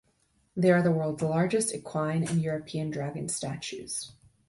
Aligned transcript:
They 0.57 0.71
are 0.71 0.81
the 0.81 0.91
world's 0.91 1.21
largest 1.21 1.75
equine 1.75 2.27
and 2.27 2.41
European 2.41 2.89
dragon 2.89 3.29
statues. 3.29 4.13